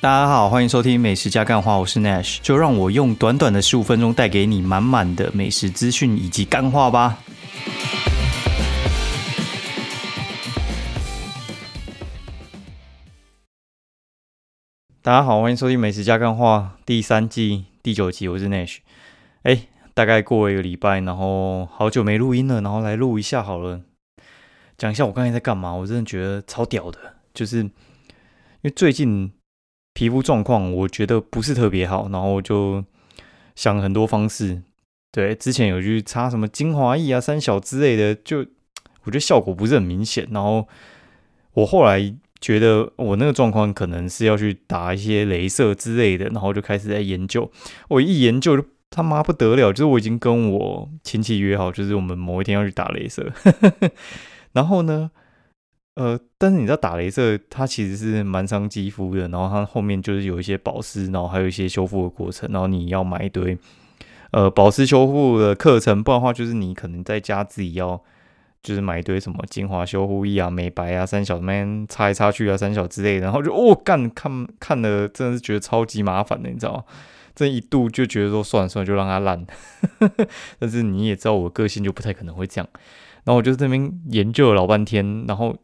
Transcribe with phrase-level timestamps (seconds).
[0.00, 7.18] 大家好，欢迎收听美食加干话，我是 Nash，就让我用短短的十五分钟带给你满满的美食资讯以及干话吧。
[15.02, 18.76] 大家好，欢迎收听美食加干话第三季第九集，我是 Nash。
[19.42, 23.80] 哎，大概过了一个礼拜，然后好久没录音了，然后来录一下好了，
[24.76, 25.72] 讲一下我刚才在干嘛。
[25.72, 27.00] 我真的觉得超屌的，
[27.34, 27.72] 就是因
[28.62, 29.32] 为最近。
[29.98, 32.84] 皮肤状况我觉得不是特别好，然后就
[33.56, 34.62] 想很多方式。
[35.10, 38.46] 对，之前有去擦什么精华液啊、三小之类的，就
[39.02, 40.28] 我觉得效果不是很明显。
[40.30, 40.68] 然后
[41.54, 47.50] 我后来觉得我那个状况可能是要去打一些镭射之类的，然后就开始在研究。
[47.88, 53.32] 我一研究就他妈不得了，就是我已经跟我亲戚约好，就是我们某一天要去打镭射。
[54.54, 55.10] 然后呢？
[55.98, 63.58] 呃，但是你知道打镭射，它其实是蛮伤肌肤的，然后它后面就是有一些保湿，然后还有一些修复的过程，然后你要买一堆
[64.30, 68.00] 呃保湿修复的课程，不然的话就是你可能在家自己要
[68.62, 76.86] 就是买一堆什么精华修护液啊、美白啊、三小面擦来擦去啊、三小之类的，然后就哦干看看了真的是觉得超级麻烦的，你知道
[77.34, 79.44] 这一度就觉得说算了算了，就让它烂。
[80.60, 82.68] 但是你也知道我个性就不太可能会这样，
[83.24, 85.56] 然后我就这边研究了老半天，然后。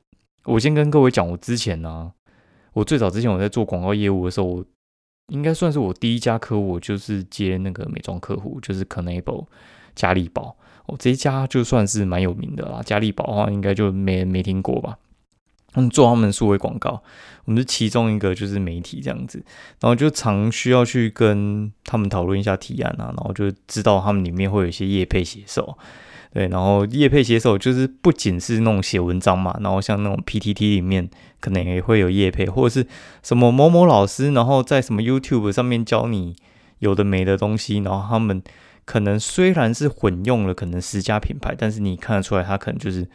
[0.44, 2.12] 我先跟各位讲，我之前呢，
[2.72, 4.64] 我最早之前我在做广告业务的时候，我
[5.28, 9.46] 应该算是我第一家客户，就是接那个美妆客户，就是 Canable
[9.94, 10.56] 嘉利宝。
[10.86, 12.82] 哦，这一家就算是蛮有名的啦。
[12.84, 14.98] 嘉利宝的话，应该就没没听过吧？
[15.76, 17.02] 嗯，做他们数位广告，
[17.46, 19.42] 我们是其中一个就是媒体这样子，
[19.80, 25.78] 然后就常需要去跟他们讨论一下提案啊，然后就知道他们里面会有一些业配写手。
[26.34, 31.08] 对，然后叶配写手就是不仅是那种写文章嘛，然后像那种 PTT 里面
[31.40, 32.86] 可能也会有叶配，或者是
[33.22, 36.34] 什么某某老师，然后在什么 YouTube 上面教你
[36.80, 38.42] 有的没的东西，然后他们
[38.84, 43.08] 可能虽然是混用了可能十家品牌，但是你看得出来他可能就是。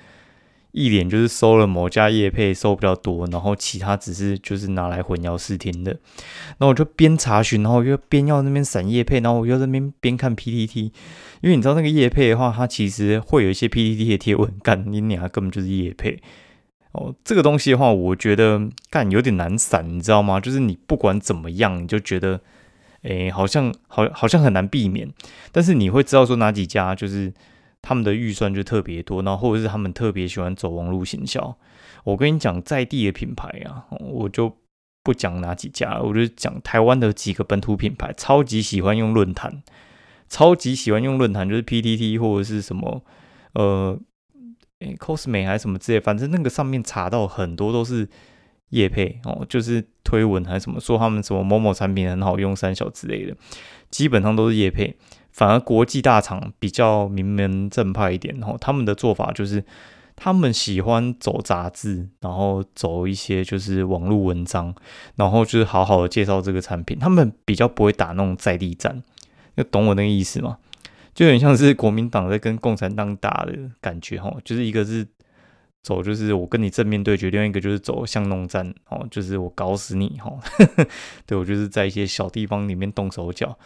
[0.79, 5.91] 一脸就是收了某家业配收比较多，然后其他只是就是拿来混淆视听的。
[5.91, 10.93] 然后我就边查询，然后我又边要那边闪业配，然后我又在那边边看 PPT，
[11.41, 16.21] 因为你知道那个业配的话，它其实会有一些 PPT 的贴文，干你俩根本就是业配
[16.93, 17.13] 哦。
[17.25, 20.39] 这个东西的话，我觉得干有点难闪，你知道吗？
[20.39, 22.39] 就是你不管怎么样，你就觉得
[23.01, 25.11] 诶，好像好好像很难避免，
[25.51, 27.33] 但是你会知道说哪几家就是。
[27.81, 31.57] 他们的预算就特别多，然后或者是他们特别喜欢走网络行销。
[32.03, 34.57] 我跟你讲，在地的品牌啊，我就
[35.03, 39.63] 不讲哪几家，我就讲台湾的几个本土品牌，超级喜欢用论坛，
[40.27, 43.03] 超级喜欢用论坛，就是 PTT 或者是什么
[43.53, 43.99] 呃，
[44.79, 48.07] 诶 cosme 还是什么之类，反正那个上面查到很多都是
[48.69, 53.35] 叶配哦，就是推文还是什么，说他们什么某某产品很好用，三小之类的，
[53.89, 54.97] 基本上都是叶配。
[55.39, 59.63] 反而国际大厂比较名门正派一点，然后他们的做法就是，
[60.17, 64.75] 他们喜欢走杂志，然后走一些就是网络文章，
[65.15, 66.99] 然后就是好好的介绍这个产品。
[66.99, 69.01] 他们比较不会打那种在地战，
[69.55, 70.57] 就懂我那个意思吗？
[71.15, 75.07] 就很像是国民党在跟共产党打的感觉哈，就是一个是
[75.81, 80.33] 走就是我跟你正面对决，另外一个就是走巷弄战哦，就是我搞死你哈。
[81.25, 83.57] 对我就是在一些小地方里面动手脚。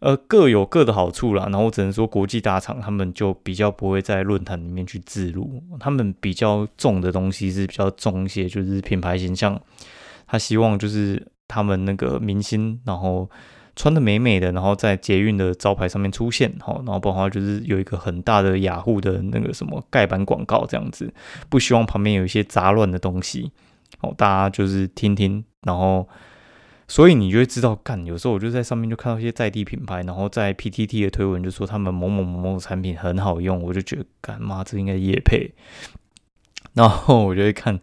[0.00, 1.48] 呃，各有各的好处啦。
[1.50, 9.60] 然后只能说，国际大厂他们就比较不会在论坛里面去自录，他们比较重的东西是比较重一些，就是品牌形象。
[10.26, 13.28] 他希望就是他们那个明星，然后
[13.74, 21.12] 穿的美美的，然后在捷运的招牌上面出现，好，然后包括就是有一个很大的雅虎的那个什么盖板广告这样子，
[21.48, 23.50] 不希望旁边有一些杂乱的东西。
[24.02, 26.08] 哦，大家就是听听，然后。
[26.90, 35.52] 所以你就会知道，干有时候我就在上面就看到一些在地品牌，然后在 PTT 的推文就说他们某某某某产品很好用，我就觉得干妈这应该叶配。
[36.72, 37.78] 然后我就会看，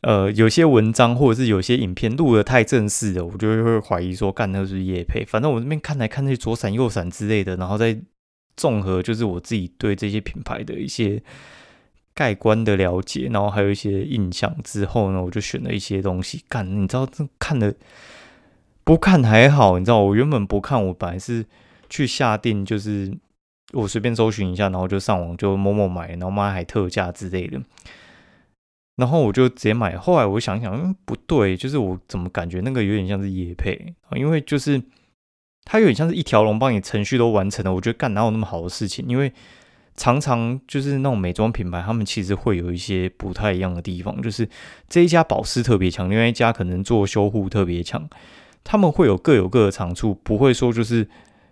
[0.00, 5.24] 呃，有些文章或者是有些影片录的太正式的，我就会怀疑说干那是叶配。
[5.24, 7.96] 反正我这边看来看去左闪右闪之类的，然后再
[8.56, 11.22] 综合就是我自己对这些品牌的一些。
[12.14, 16.64] 盖棺的了解，然后还有一些印象之后呢，我就选了一些东西干。
[16.80, 17.74] 你知道这看的
[18.84, 21.44] 不看还好，你知道我原本不看，我本来是
[21.90, 23.12] 去下定，就是
[23.72, 27.60] 我随便搜寻一下，然后就上网就某某买，然后妈还特价之类的，
[28.94, 29.96] 然后我就直接买。
[29.96, 34.80] 后来我想想，嗯，不对，就是我怎么感觉那个有点像是野配因为就是
[35.64, 39.32] 它有点像是一条龙帮你程序都完成了，我觉得干哪有那么好的事情，因为。
[39.96, 44.48] 常常就是那种美妆品牌，他们其实会有一些不太一样的地方，就是
[44.88, 48.08] 这一家保湿特别强，另外一家可能做修护特别强，
[48.64, 51.08] 他们会有各有各的长处，不会说就是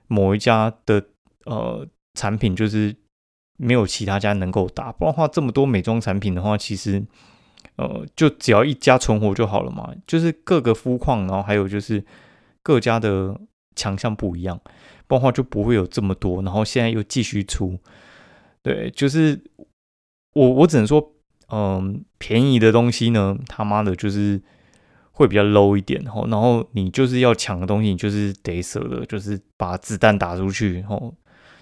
[0.08, 1.04] 某一家的
[1.44, 2.94] 呃产品就是
[3.58, 7.00] 没有其他家能够打，不然话这么多美妆产品的话，其实
[7.76, 12.04] 呃就只要一家存活就好了嘛，就是各个肤况，然后还有就是
[12.60, 13.40] 各家的
[13.76, 14.60] 强项不一样，
[15.06, 17.78] 不然话就不会有这么多，然后现在又继续出。
[18.62, 19.42] 对，就是
[20.34, 21.12] 我，我只能说，
[21.48, 24.40] 嗯，便宜的东西呢，他妈的，就是
[25.10, 31.14] 会比较 low 一点，吼，然后你就是要抢的东西，你就是得舍得，就是把子弹打出去，吼。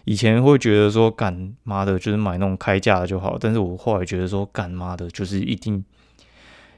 [0.05, 5.85] 以前会觉得说，干妈的，就是买那种开价的就好，但是我后来觉得说，干妈的，就是一定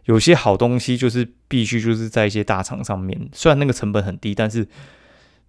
[0.05, 4.67] 有些好东西，就是必须就是在一些大厂上面，虽然那个成本很低，但是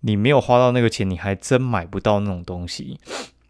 [0.02, 3.00] 你没有花到那个钱，你还真买不到那种东西。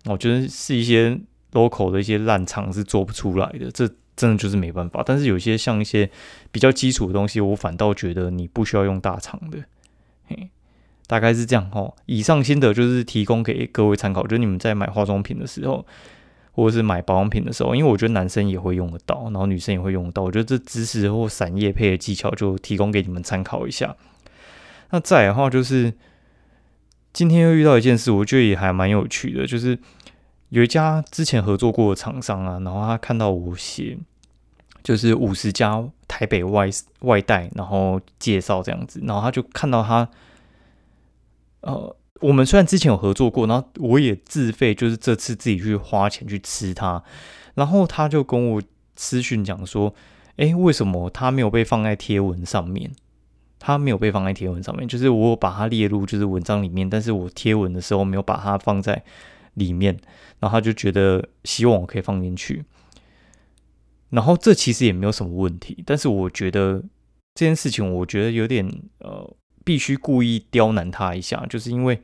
[0.05, 1.17] 我觉得是一些
[1.53, 5.01] local 的一些烂厂是做不出来的，这真的就是没办法。
[5.05, 6.09] 但是有些像一些
[6.51, 9.59] 比较基础的东西，我反倒觉得你不需要用大厂的，
[10.27, 10.49] 嘿，
[11.07, 11.95] 大概是这样哦。
[12.05, 15.85] 以上心得就是提供给各位参考，就是你们在买化妆品的时候，
[16.51, 20.23] 或者是买保养品的时候，因为我觉得男生也会用得到，然后女生也会用得到。
[20.23, 23.95] 我觉得这知识或散叶配的技巧就提供给你们参考一下。
[24.89, 25.93] 那再的话就是。
[27.13, 29.77] 今天又遇到一件事，我觉得也还蛮有趣的，就是
[30.49, 33.97] 有一家之前合作过的厂商啊，然后他看到我写
[34.83, 36.67] 就是五十家台北外
[37.01, 40.09] 外带，然后介绍这样子，然后他就看到他，
[41.61, 47.03] 呃，我们虽然之前有合作过，然后我也自费，就是这次自己去花钱去吃它，
[47.53, 48.61] 然后他就跟我
[48.95, 49.93] 私讯讲说，
[50.37, 52.91] 哎，为什么他没有被放在贴文上面？
[53.65, 59.01] 它没有被放在贴文上面，就是我把它列入就是文章里面，但是我贴文的时候没有把它放在
[59.53, 59.97] 里面，
[60.41, 62.65] 然后他就觉得希望我可以放进去，
[64.09, 66.83] 然后这其实也没有什么问题，但是我觉得
[67.35, 68.69] 这件事情我觉得有点
[68.99, 69.33] 呃，
[69.63, 72.01] 必须故意刁难他一下，就是因为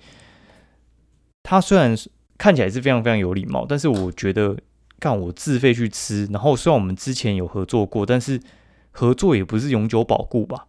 [1.43, 1.93] 他虽然
[2.37, 4.57] 看起来是非常非常有礼貌，但是我觉得
[4.97, 8.39] 干我自费去吃，然后虽然我们之前有合作过，但是
[8.91, 10.67] 合作也不是永久保固吧。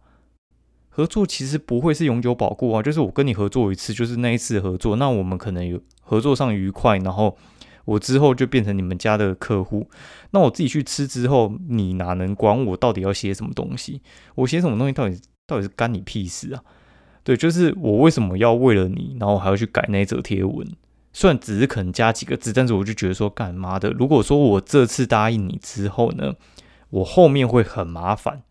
[0.93, 7.37] 合作其实不会是永久保固啊，就是我跟你合作一次，就是那一次合作，那我们可能有合作上愉快，然后
[7.85, 9.89] 我之后就变成你们家的客户，
[10.31, 14.01] 那我自己去吃之后，你哪能管我到底要写什么东西？
[14.35, 15.17] 我写什么东西到底
[15.47, 16.61] 到底是干你屁事啊？
[17.23, 20.67] 对，就是我为什么要为了你，然后还要去改那则贴文？
[21.13, 26.33] 虽然只是可能加几个字，但是我就觉得说，干妈的，如果说我这次答应你之后呢，
[26.89, 28.43] 我后面会很麻烦。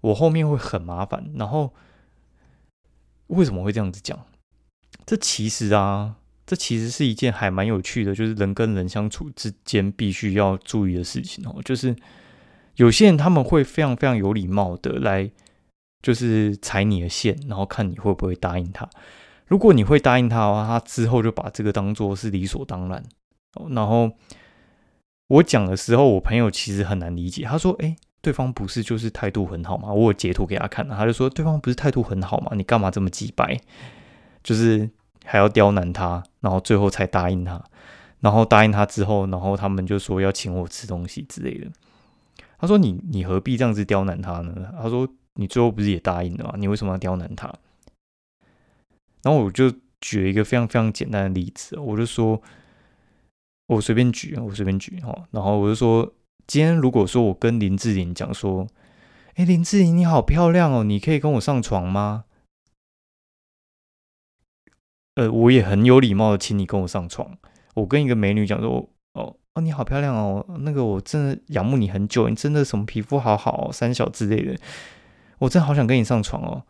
[0.00, 1.74] 我后面会很麻烦，然后
[3.26, 4.18] 为什么会这样子讲？
[5.06, 6.16] 这其实啊，
[6.46, 11.60] 这其实是一件还蛮有趣的，就是人跟人相处之间必须要注意的事情哦。
[11.64, 11.94] 就是
[12.76, 15.30] 有些人他们会非常非常有礼貌的来，
[16.02, 18.88] 就是踩你的线，然后看你会不会答应他。
[19.46, 23.04] 如果你会答应他的话，他之后就把这个当做是理所当然。
[23.70, 24.12] 然后
[25.28, 29.90] 我讲的时候，我朋友其实很难理解，他说：“哎。”对方不是就是态度很好吗？
[29.90, 32.52] 我有截图给他看了，他就说对方不是态度很好吗？
[32.54, 33.58] 你干嘛这么急白？
[34.42, 34.90] 就是
[35.24, 37.64] 还要刁难他，然后最后才答应他，
[38.20, 41.66] 然后答应他之后，然后他们就说要请我吃东西之类的。
[42.58, 44.70] 他说你你何必这样子刁难他呢？
[44.76, 46.54] 他说你最后不是也答应了吗？
[46.58, 47.50] 你为什么要刁难他？
[49.22, 52.42] 然后我就举了一个非常非常简单的例子，我就说
[53.68, 56.12] 我随便举，我随便举哈，然后我就说。
[56.50, 58.66] 今天如果说我跟林志玲讲说，
[59.36, 62.24] 哎，林志玲你好漂亮哦，你可以跟我上床吗？
[65.14, 67.38] 呃，我也很有礼貌的请你跟我上床。
[67.74, 74.58] 我跟一个美女讲说，哦哦，你好漂亮哦，那个我真的仰慕你很久，你真的什么皮肤好好，哦三小之类的，
[75.38, 76.66] 我真的好想跟你上床哦。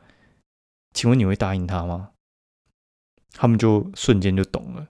[0.92, 2.10] 请问你会答应他吗？
[3.32, 4.88] 他们就瞬间就懂了。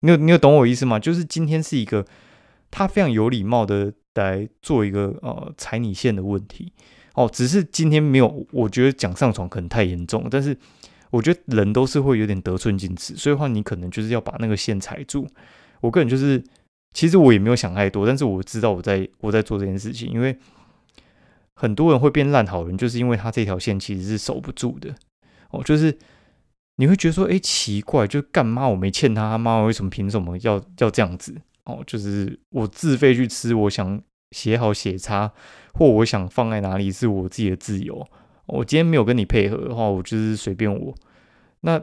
[0.00, 0.98] 你有你有懂我意思吗？
[0.98, 2.06] 就是今天是一个
[2.70, 3.92] 他非常有礼貌的。
[4.16, 6.72] 来做一个呃踩你线的问题
[7.12, 10.56] 哦，只是今天没有，我觉得讲上床可能太严重，但是
[11.10, 15.28] 我觉得人都是会有点得寸进尺，所以话你可能就是要把那个线踩住。
[15.82, 16.42] 我个人就是，
[16.94, 20.34] 其实我也没有想太多，但是我知道我在我在做这件事情，因为
[21.54, 24.94] 很多人会变烂好人，就是因为他这条线其实是守不住的
[25.50, 25.94] 哦，就是
[26.76, 31.36] 你会觉得说，哎，奇怪，就干妈我没欠他，他妈为什么凭什么要要这样子？
[31.66, 35.30] 哦，就是我自费去吃，我想写好写差，
[35.74, 38.06] 或我想放在哪里是我自己的自由。
[38.46, 40.94] 我今天没有跟你配合的话，我就是随便我。
[41.62, 41.82] 那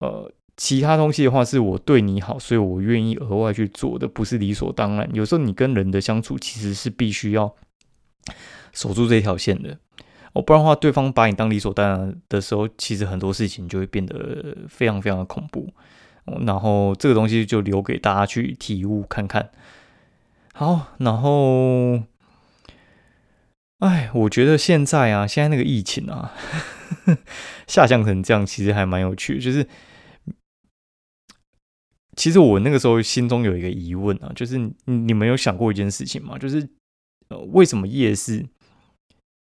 [0.00, 5.08] 呃，其他东西的话，是我对你好，所以我愿意额外去做的，不是理所当然。
[5.14, 7.54] 有时候你跟人的相处，其实是必须要
[8.72, 9.78] 守住这条线的。
[10.32, 15.72] 哦，不然的话，对方把你当理所当然的时候，其实很多事情就会变得非常非常的恐怖。
[16.46, 19.50] 然后这个东西就留给大家去体悟看看。
[20.52, 22.02] 好，然后，
[23.78, 26.34] 哎，我觉得现在啊，现在那个疫情啊，
[27.66, 29.40] 下降成这样，其实还蛮有趣的。
[29.40, 29.66] 就是，
[32.16, 36.36] 其实我那个时候心中有一个疑问啊，就是你们有想过一件事情吗？
[36.36, 36.68] 就是
[37.28, 38.46] 呃，为什么夜市？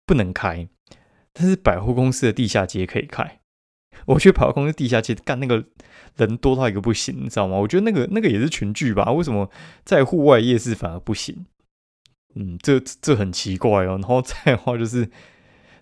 [0.07, 0.69] 不能开，
[1.33, 3.41] 但是百货公司的地下街可以开。
[4.07, 5.65] 我去百货公司地下街干，那个
[6.17, 7.57] 人多到一个不行，你知道吗？
[7.57, 9.13] 我觉得那个那个也是群聚吧？
[9.13, 9.51] 为什么
[9.85, 11.47] 在户外夜市反而不行？
[12.35, 13.99] 嗯，这这很奇怪哦。
[13.99, 15.09] 然后再的话就是，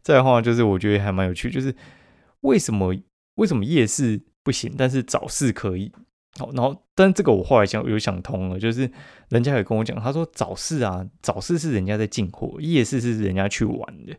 [0.03, 1.75] 再的话就是，我觉得还蛮有趣，就是
[2.41, 2.95] 为什么
[3.37, 5.93] 为什么夜市不行，但是早市可以？
[6.37, 8.91] 好，然后，但这个我后来想有想通了，就是
[9.29, 14.13] 人家也跟我讲，他说早市啊，早市是人家在进货，夜市是人家去玩的。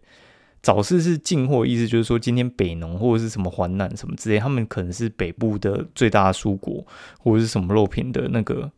[0.65, 6.83] 早市是进货，意思就是说今天北农或者是什么环南什么之类，他们可能是北部的最大蔬果
[7.19, 8.71] 或者是什么肉品的那个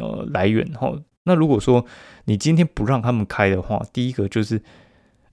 [0.00, 0.90] 呃来源哈。
[1.24, 1.84] 那如果说
[2.24, 4.58] 你今天不让他们开的话，第一个就是。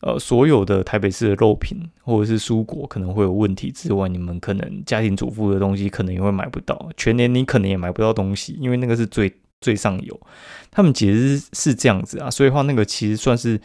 [0.05, 10.19] 呃，所有的台北市的肉品或者是蔬果可能会有问题之外，你们可能家庭主妇的东西可能也会买不到，全年你可能也买不到东西，因为那个是最最上游。
[10.69, 13.57] 他们其实是这样子啊，所以话那个其实算是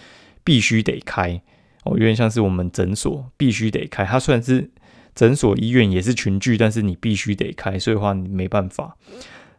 [0.45, 1.43] 必须得开
[1.89, 4.71] 哦，有点像是我们诊所必须得开，它虽然是
[5.15, 8.97] 诊所医院也是群聚，但是你必须得开，所以话你没办法。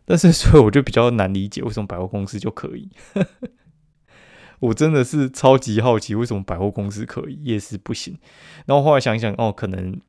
[0.06, 2.90] 但是所以我就比较难理解，为什么百货公司就可以。
[4.60, 8.18] 我真的是超级好奇，为什么百货公司可以，夜市不行？
[8.66, 10.00] 然后后来想一想，哦，可能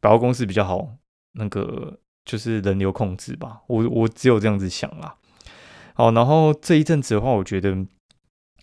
[0.00, 0.88] 百货公司比较好，
[1.32, 3.62] 那个就是人流控制吧。
[3.68, 5.16] 我我只有这样子想啦。
[5.94, 7.86] 好，然后这一阵子的话，我觉得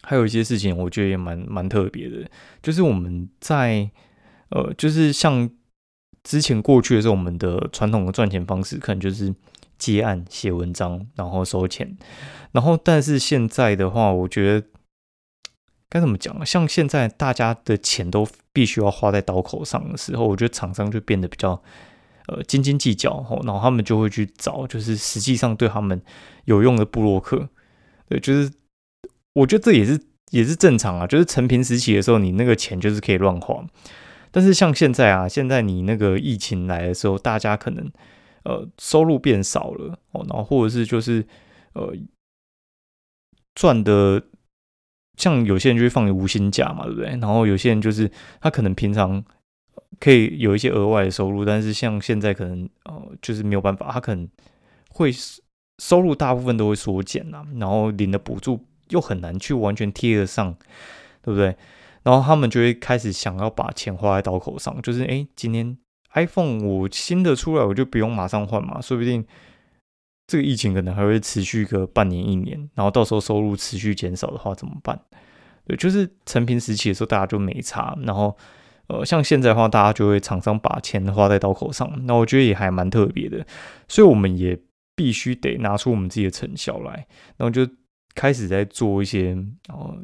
[0.03, 2.29] 还有一些事情，我觉得也蛮蛮特别的，
[2.61, 3.89] 就是我们在
[4.49, 5.49] 呃，就是像
[6.23, 9.33] 之前过去的时候，我们的传统的赚钱方式可能就是
[9.77, 11.97] 接案、写文章，然后收钱。
[12.51, 14.67] 然后但是现在的话，我觉得。
[15.93, 21.61] 该怎么讲像现在大家的钱都必须要花在刀口上的时候，我觉得厂商就变得比较
[22.27, 23.11] 呃斤斤计较，
[23.43, 26.01] 然后他们就会去找就是实际上对他们
[26.45, 27.49] 有用的布洛克。
[28.07, 28.49] 对，就是
[29.33, 29.99] 我觉得这也是
[30.31, 31.07] 也是正常啊。
[31.07, 33.65] 就是成平时期的时候，你那个钱就是可以乱花。
[34.31, 37.91] 但是像现在啊，现在你那个疫情来的时候，大家可能
[38.43, 41.25] 呃收入变少了哦，然后或者是就是
[41.73, 41.93] 呃
[43.55, 44.23] 赚的。
[45.17, 47.09] 像有些人就会放无薪假嘛，对不对？
[47.09, 48.09] 然后有些人就是
[48.39, 49.23] 他可能平常
[49.99, 54.27] 可以有一些额外的收入，但是像现在可能呃就是没有办法，他可能
[54.89, 55.11] 会
[55.79, 60.55] 收入大部分都会缩减啦，然后领的补助又很难去完全贴得上，
[61.21, 61.55] 对不对？
[62.03, 65.77] 然后他们就会开始想要把钱花在刀口上，就是哎，今天
[66.13, 69.25] iPhone 五新的出来，我就不用马上换嘛，说不定。
[70.27, 74.97] 这个疫情可能还会持续个半年一年，然后到时候收入持续减少的话怎么办？
[75.65, 78.37] 对，就是成平时期的时候大家就没差，然后
[78.87, 83.45] 呃像现在的话，大家就会厂商把钱花在刀口上，那我觉得也还蛮特别的，
[83.89, 84.57] 所以我们也
[84.95, 87.05] 必须得拿出我们自己的成效来，
[87.35, 87.67] 然后就
[88.15, 89.37] 开始在做一些
[89.69, 89.97] 呃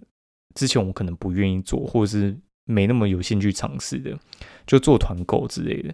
[0.55, 4.17] 之前我可能不愿意做或者是没那么有兴趣尝试的，
[4.65, 5.93] 就做团购之类的，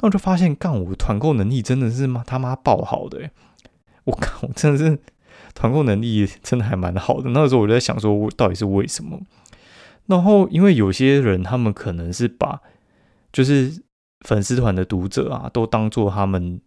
[0.00, 3.30] 那我就发现干我团购能力真的是妈他妈爆好的。
[4.04, 4.98] 我靠，我真的是
[5.54, 7.30] 团购能力真的还蛮好的。
[7.30, 9.20] 那时候我就在想，说到底是为什么？
[10.06, 12.60] 然后因为有些人他们可能是把
[13.32, 13.82] 就是
[14.26, 16.60] 粉丝团的读者啊，都当做他们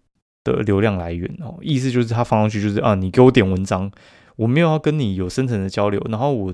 [0.44, 1.58] 的流量来源哦。
[1.62, 3.92] 意思就是他放上去就是啊，你给我点文章，
[4.36, 6.02] 我没有要跟你有深层的交流。
[6.10, 6.54] 然后我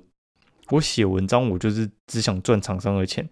[0.69, 3.27] 我写文章，我就是只想赚厂商的钱。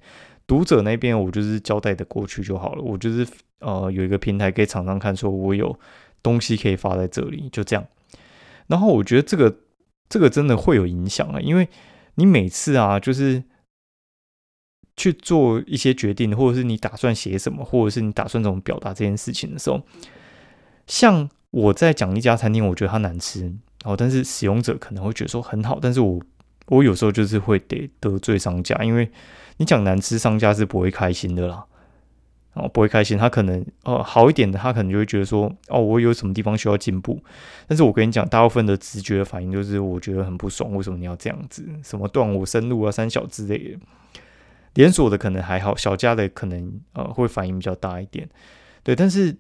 [0.46, 2.82] 读者那边我就是交代的过去就好了。
[2.82, 3.28] 我就是
[3.60, 5.80] 呃有一个平台给厂商看，说我有。
[6.24, 7.88] 东西可以发在这里，就这样。
[8.66, 9.60] 然后我觉得这个
[10.10, 11.70] 这个真的会有影响啊，因为
[12.16, 13.44] 你每次啊，就是
[14.98, 19.84] 去做一些决定，或者是你打算写什么，或者是你打算怎么表达这件事情的时候，
[20.86, 23.56] 像我在讲一家餐厅，我觉得它难吃，
[23.88, 26.22] 哦但是使用者可能会觉得说很好，但是我
[26.68, 29.10] 我有时候就是会得得罪商家，因为
[29.56, 31.64] 你讲难吃，商家是不会开心的啦。
[32.54, 33.16] 哦，不会开心。
[33.16, 37.24] 他可能哦好一点的，他可能就会觉得说，哦，我有什么地方需要进步。
[37.68, 40.74] 但是我跟你讲，大部分的直觉的反应就是，我觉得很不爽。
[40.74, 41.64] 为什么你要这样子？
[41.84, 43.80] 什么断我生路啊、三小之类的。
[44.74, 48.28] 连锁的可能还好，小家的可能呃会反应比较大一点。
[48.82, 49.38] 对，但是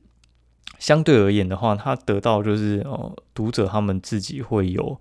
[0.79, 4.99] 相对而言的话，他得到就是哦，读者他们自己会有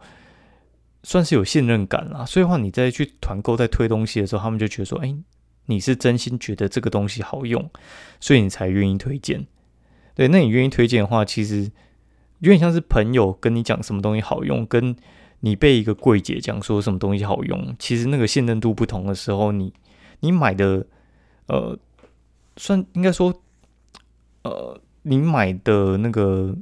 [1.02, 2.24] 算是有信任感啦。
[2.24, 5.14] 所以话，你再去团购在推东西的时候，他们就觉得说，哎，
[5.66, 7.70] 你是真心觉得这个东西好用，
[8.20, 9.46] 所以你才愿意推荐。
[10.14, 11.70] 对，那你愿意推荐的话，其实
[12.38, 14.96] 有点像是朋友跟你讲什么东西好用，跟
[15.40, 19.72] 你被一个柜姐讲说什么东西好用，其实那个信任度不同的时候，你
[20.20, 20.86] 你买的
[21.48, 21.78] 呃，
[22.56, 23.34] 算应该说
[24.42, 24.80] 呃。
[25.08, 26.52] 你买的那个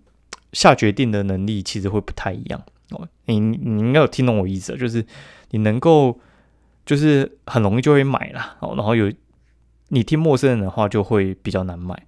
[0.52, 3.08] 下决定的能力其实会不太一样哦。
[3.24, 5.04] 你你应该有听懂我意思，就是
[5.52, 6.20] 你能够
[6.84, 8.74] 就是很容易就会买啦哦。
[8.76, 9.10] 然后有
[9.88, 12.00] 你听陌生人的话就会比较难买。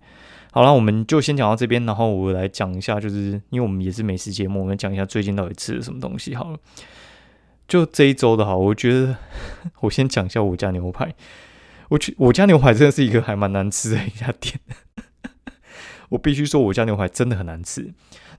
[0.52, 6.58] 好了，我们就先讲到这边，然后我来讲一下，就是因为我们也是美食节目，我们讲一下最近到底吃了什么东西好了。
[7.68, 9.16] 就这一周的好，我觉得
[9.80, 11.14] 我先讲一下我家牛排。
[11.88, 14.58] 我去我家牛排真的是一个还蛮难吃的一家店。
[16.08, 17.92] 我必须说，我家牛排真的很难吃。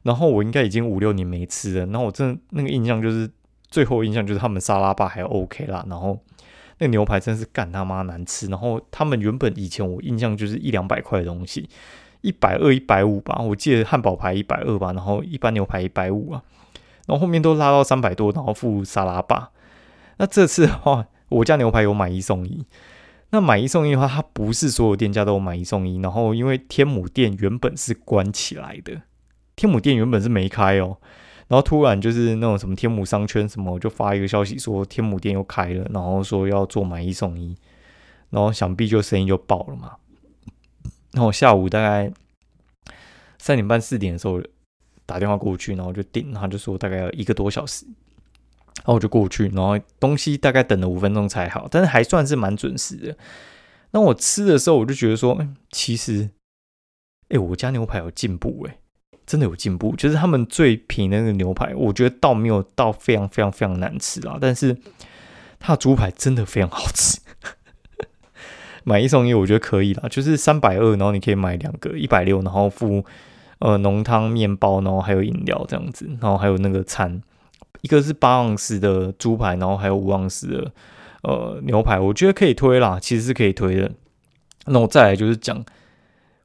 [0.04, 1.86] 然后我应该已经五六年没吃了。
[1.88, 3.30] 然后我真的那个印象就是，
[3.70, 5.86] 最后印象就是他们沙拉吧还 OK 啦。
[5.90, 6.18] 然后
[6.78, 8.48] 那个牛排真是干他妈难吃。
[8.48, 11.68] 然后他们原本以前我印象就是一两百块的东西，
[12.22, 13.42] 一百二、一百五吧。
[13.42, 16.44] 我记得汉堡排一百二吧，然后一般牛排一百五啊。
[17.08, 19.52] 然后后面都拉到三百多，然后付沙拉吧。
[20.18, 22.66] 那这次的话，我家牛排有买一送一。
[23.30, 26.00] 那买一送一的话，它不是所有店家都有买一送一。
[26.00, 29.02] 然后因为天母店原本是关起来的，
[29.56, 30.98] 天母店原本是没开哦。
[31.50, 37.56] 然后突然就是那种什么天母商圈什么，就发一个消息说天母店又开了，然后说要做买一送一，
[38.30, 39.96] 然后想必就生意就爆了嘛。
[41.12, 42.12] 然后下午大概
[43.40, 44.42] 三点半四点的时候
[45.06, 47.86] 打电话过去，然后就订，他就说大概要一个多小时。
[48.78, 53.18] 然后我就过去，然后东西大概等了五分钟才好，但是还算是蛮准时的。
[53.92, 55.38] 那我吃的时候，我就觉得说，
[55.72, 56.30] 其实，
[57.30, 58.78] 哎，我家牛排有进步，哎，
[59.26, 59.96] 真的有进步。
[59.96, 64.78] 就是他们最便宜的那个牛排，我觉得倒没有到非常非常非常难吃啦，但是
[65.60, 67.20] 它的猪排真的非常好吃。
[68.84, 73.04] 买一送一，我觉得可以啦，就是三百二，然后你可以买两个一百六，然后付
[73.60, 77.22] 呃浓汤面包，然后还有饮料这样子，然后还有那个餐。
[77.88, 80.74] 一个是八盎司的猪排，然后还有五盎司的
[81.24, 83.90] 呃牛排，我觉得可以推啦，其实是可以推的。
[84.66, 85.64] 那我再来就是讲，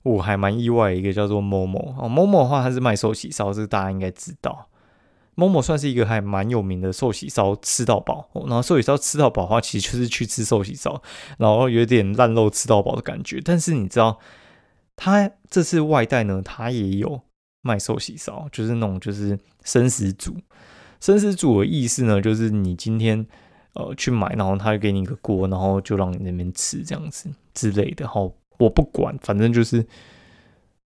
[0.04, 4.68] 我还蛮意外一个叫做 Momo 哦，Momo 的话它是卖寿喜烧，这个大家应该知道。
[5.34, 11.02] Momo 算是一个还蛮有名的寿喜烧吃到饱，然后寿喜烧吃到饱的话，其实就是去吃寿喜烧，
[11.38, 13.40] 然后有点烂肉吃到饱的感觉。
[13.44, 14.20] 但是你知道，
[14.94, 17.22] 他这次外带呢，他也有
[17.62, 20.36] 卖寿喜烧，就是那种就是生食组。
[21.02, 23.26] 生食煮的意思呢，就是你今天
[23.72, 28.06] 呃去买，然后他给你一个锅，然后就让你那边吃这样子之类的。
[28.06, 29.84] 好，我不管，反正就是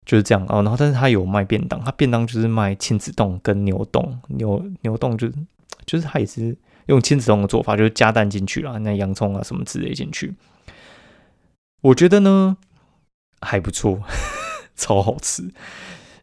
[0.06, 0.62] 就是这样啊。
[0.62, 5.34] 然后，但是他有卖便当，他便当就是卖亲子冻跟牛冻，牛牛冻就是
[5.84, 10.34] 就是他也是用亲子冻的做法，就是加蛋进去啦，那洋葱啊什么之类进去。
[11.82, 12.56] 我觉得呢
[13.42, 14.00] 还不错，
[14.76, 15.42] 超好吃，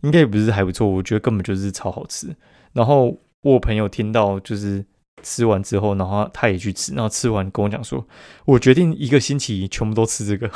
[0.02, 2.36] 应该也不是还不错，我觉得根本就是超好吃。
[2.72, 3.20] 然后。
[3.44, 4.84] 我朋友听到就是
[5.22, 8.06] 吃完之后，然后他也去吃，然后吃完跟我讲说
[8.46, 10.50] ：“我决定一个星期全部都吃这个。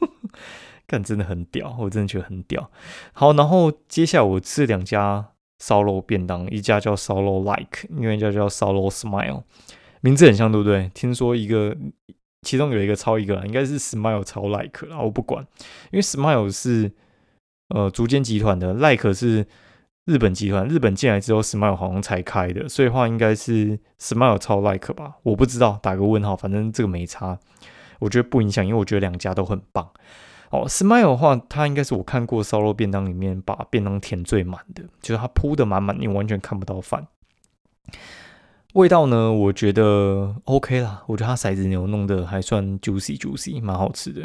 [0.86, 2.70] ”干真的很屌，我真的觉得很屌。
[3.12, 9.42] 好，然后接下来我吃两家烧肉便当，一家叫烧肉 Like，另外一家叫烧肉 Smile，
[10.00, 10.90] 名字很像，对不对？
[10.94, 11.76] 听说一个
[12.42, 15.46] 其中有一个超一个，应该是 Smile 超 Like 啦，我不管，
[15.90, 16.92] 因为 Smile 是
[17.68, 19.46] 呃竹间集团的，Like 是。
[20.08, 25.16] 日本集团，日本进来之后，Smile 好像才开的，所以话应该是 Smile 超 Like 吧？
[25.22, 27.38] 我不知道，打个问号，反正这个没差，
[27.98, 29.86] 我觉得不影响，因为我觉得两家都很棒。
[30.50, 37.06] 哦，Smile 的话，它应该是我看过烧肉便当里面把便当填最满的，就是它铺的满满，你完全看不到饭。
[38.78, 44.20] 味道呢，我觉得 OK 啦，我觉得它骰子牛弄得还算 juicy juicy，蛮好吃的。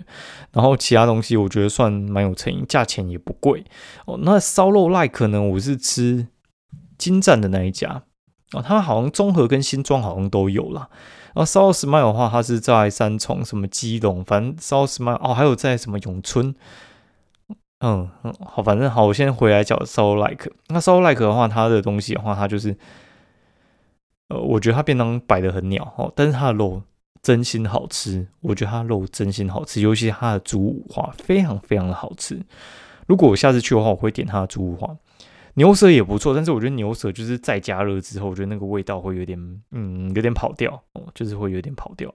[0.52, 3.66] 然后其他东西我觉得算蛮有诚意，价钱也不贵
[4.06, 4.20] 哦。
[4.22, 6.28] 那烧肉 like 呢，我是吃
[7.00, 8.04] 金站的那一家
[8.52, 10.88] 哦，它好像综合跟新庄好像都有啦。
[11.34, 16.54] 然后烧肉 smile 的话，它是在三重什么基隆，反正烧肉 smile 哦，还有在什么永春，
[17.80, 20.52] 嗯嗯，好，反正好，我先回来讲烧肉 like。
[20.68, 22.78] 那烧肉 like 的话，它的东西的话，它就是。
[24.34, 26.82] 呃，我觉得它便当摆的很鸟哦，但是它的肉
[27.22, 28.28] 真心好吃。
[28.42, 32.42] 我觉得它肉真心好吃，尤其它的猪五花非常非常的好吃。
[33.06, 34.98] 如果我下次去的话，我会点它的猪五花。
[35.56, 42.12] 牛舌也不错，但是我觉得牛舌就是再加热之后，我觉得那个味道会有点，嗯，有点跑掉哦，就是会有点跑掉。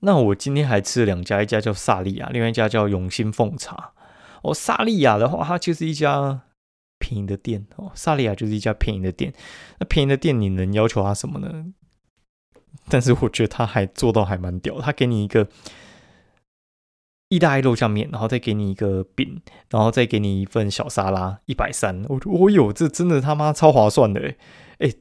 [0.00, 3.92] 那我今天还吃了两家，一家叫萨利亚，另外一家叫永兴凤茶。
[4.42, 6.40] 哦，萨利亚的话，它就是一家
[6.98, 7.90] 便宜的店哦。
[7.94, 9.32] 萨利亚就是一家便宜的店，
[9.78, 11.66] 那便宜的店你能要求它什么呢？
[12.88, 15.48] 但是我觉得他还做到还蛮屌，他给你一个
[17.30, 22.04] 意大利肉酱面，然后再给你一个饼，然后再给你一份小沙拉，一百三。
[22.08, 24.36] 我我有这真的他妈超划算的哎
[24.78, 24.92] 哎，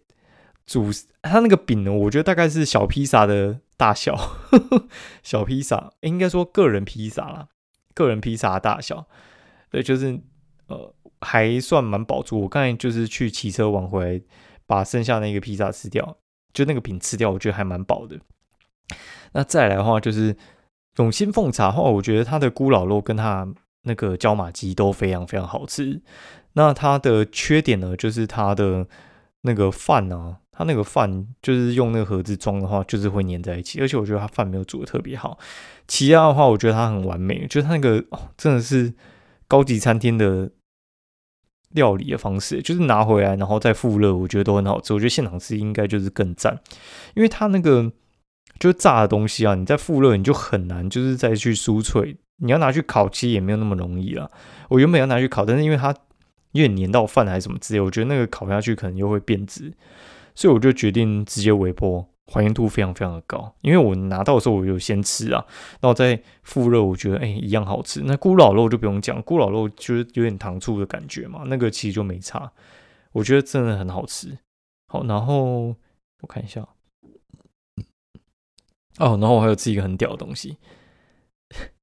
[0.65, 0.89] 主
[1.21, 4.17] 他那个饼呢，我觉得大概是小披萨的大小，
[5.21, 7.49] 小披萨应该说个人披萨啦，
[7.93, 9.05] 个人披萨大小，
[9.69, 10.19] 对，就是
[10.67, 12.41] 呃还算蛮饱足。
[12.41, 14.23] 我刚才就是去骑车往回，
[14.67, 16.17] 把剩下那个披萨吃掉。
[16.53, 18.17] 就那个饼吃掉，我觉得还蛮饱的。
[19.33, 20.37] 那再来的话，就是
[20.95, 23.45] 永兴凤茶的话，我觉得它的咕老肉跟它
[23.83, 26.01] 那个椒麻鸡都非常非常好吃。
[26.53, 28.87] 那它的缺点呢，就是它的
[29.41, 35.37] 那个饭啊，它那个饭就是用那个盒子装的话，就是会粘在一起，而且我觉得它饭没有煮的特别好。
[35.89, 38.01] 其他的话，我觉得它很完美，就是它那个，
[38.37, 38.93] 真的是
[39.49, 40.51] 高级餐厅的。
[41.75, 44.93] 料理的方式就是拿回来，然后再复热，我觉得都很好吃。
[44.93, 46.59] 我觉得现场吃应该就是更赞，
[47.13, 47.91] 因为它那个
[48.57, 52.17] 就是炸的东西啊，你在复热你就很难，就是再去酥脆。
[52.37, 54.29] 你要拿去烤，其实也没有那么容易了。
[54.69, 55.95] 我原本要拿去烤，但是因为它
[56.51, 59.71] 有点粘到饭还是什么之类，我觉得那个烤下去可能又会变质，
[60.33, 62.07] 所以我就决定直接微波。
[62.27, 65.45] 还原度非常非常的高，因为我拿到的时候我就先吃啊，
[65.79, 68.01] 然后再复热，我觉得哎一样好吃。
[68.03, 72.51] 那咕老肉就不用讲，咕老肉就是有点糖醋的感觉嘛，那个其实就没差，
[73.11, 74.39] 我觉得真的很好吃。
[74.87, 75.75] 好，然后
[76.21, 76.67] 我看一下，
[78.97, 80.57] 哦，然后我还有吃一个很屌的东西，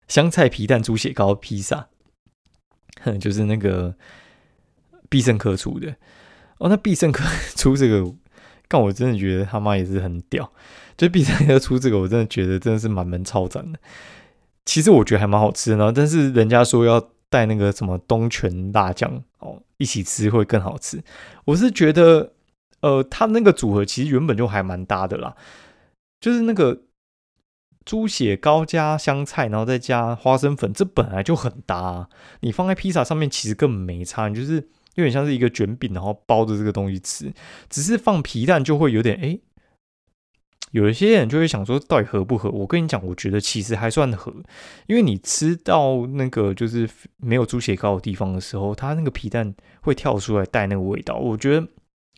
[0.08, 1.88] 香菜皮蛋猪血糕披萨，
[3.00, 3.94] 哼 就是那个
[5.08, 5.94] 必胜客出的。
[6.58, 7.22] 哦，那必胜客
[7.54, 8.12] 出这个。
[8.72, 10.50] 但我真的觉得他妈也是很屌，
[10.96, 13.78] 就比赛要出这个，我真的觉得真的是满门抄斩的。
[14.64, 21.04] 其实我觉得还蛮好吃的，但是人家说要带那个什么东泉辣酱哦一起吃会更好吃。
[21.44, 22.32] 我是觉得，
[22.80, 25.36] 呃，他那个组合其实原本就还蛮搭的啦，
[26.18, 26.84] 就是那个
[27.84, 32.08] 猪血糕加香菜，然后再加花生粉，这本来就很搭。
[32.40, 34.70] 你放在披萨上面其实根本没差，就是。
[34.94, 37.32] 有点像是一个卷饼，然后包着这个东西吃，
[37.70, 39.38] 只是放皮蛋就会有点哎，
[40.72, 42.50] 有一些人就会想说到底合不合？
[42.50, 44.34] 我跟你讲，我觉得其实还算合，
[44.86, 51.66] 因为你吃到那个就是没有猪血糕的地方的时候，它那个皮蛋会跳出来带那个味道，我觉得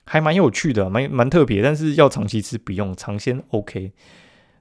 [0.07, 1.63] 还蛮有趣的，蛮蛮特别。
[1.63, 3.93] 但是要长期吃不用，尝鲜 OK，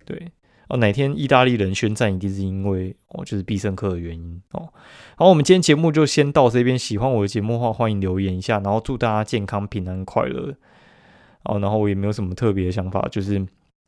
[0.06, 0.32] 对。
[0.74, 4.68] 哦，哪天意大利人宣战，一定是因为哦，就是必胜客的原因哦。
[5.16, 6.80] 好，我们今天节目就先到这边。
[6.80, 10.56] 喜欢我的节目的话，欢迎留言一下，然后祝大家健康、平安、快乐。
[11.44, 13.46] 哦，然后我也没有什么特别的想法，就是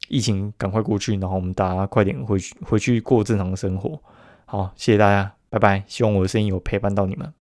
[0.10, 4.00] 疫情赶快过去，然后我们大家快点回去回去过正常的生活。
[4.45, 5.84] 好，谢谢大家，拜拜。
[5.88, 7.45] 希望我的声音有陪伴到你们。